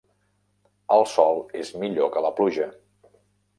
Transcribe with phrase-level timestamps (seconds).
[0.95, 2.73] El sol és millor que la pluja.